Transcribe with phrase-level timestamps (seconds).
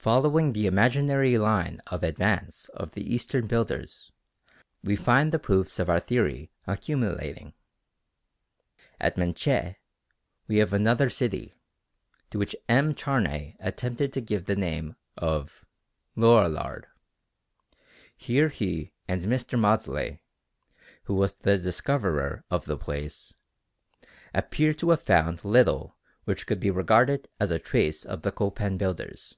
[0.00, 4.10] Following the imaginary line of advance of the Eastern builders,
[4.82, 7.52] we find the proofs of our theory accumulating.
[8.98, 9.76] At Menché
[10.48, 11.52] we have another city,
[12.30, 12.94] to which M.
[12.94, 15.66] Charnay attempted to give the name of
[16.16, 16.86] "Lorillard."
[18.16, 19.58] Here he and Mr.
[19.60, 20.20] Maudslay
[21.04, 23.34] (who was the discoverer of the place)
[24.32, 28.78] appear to have found little which could be regarded as a trace of the Copan
[28.78, 29.36] builders.